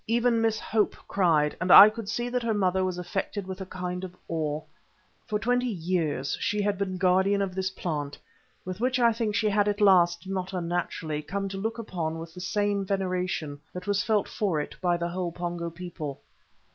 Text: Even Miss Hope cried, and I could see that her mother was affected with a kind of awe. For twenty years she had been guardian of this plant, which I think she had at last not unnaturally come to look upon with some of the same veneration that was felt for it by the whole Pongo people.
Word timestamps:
Even 0.07 0.41
Miss 0.41 0.59
Hope 0.59 0.95
cried, 1.07 1.55
and 1.61 1.69
I 1.69 1.87
could 1.91 2.09
see 2.09 2.27
that 2.29 2.41
her 2.41 2.55
mother 2.55 2.83
was 2.83 2.97
affected 2.97 3.45
with 3.45 3.61
a 3.61 3.67
kind 3.67 4.03
of 4.03 4.15
awe. 4.27 4.63
For 5.27 5.37
twenty 5.37 5.67
years 5.69 6.35
she 6.39 6.59
had 6.59 6.79
been 6.79 6.97
guardian 6.97 7.39
of 7.39 7.53
this 7.53 7.69
plant, 7.69 8.17
which 8.63 8.97
I 8.99 9.13
think 9.13 9.35
she 9.35 9.47
had 9.49 9.67
at 9.67 9.79
last 9.79 10.25
not 10.25 10.53
unnaturally 10.53 11.21
come 11.21 11.47
to 11.49 11.57
look 11.59 11.77
upon 11.77 12.17
with 12.17 12.29
some 12.29 12.33
of 12.33 12.33
the 12.33 12.41
same 12.41 12.83
veneration 12.83 13.59
that 13.73 13.85
was 13.85 14.03
felt 14.03 14.27
for 14.27 14.59
it 14.59 14.73
by 14.81 14.97
the 14.97 15.09
whole 15.09 15.31
Pongo 15.31 15.69
people. 15.69 16.19